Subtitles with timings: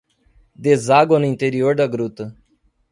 [0.63, 2.35] Deságua no interior da gruta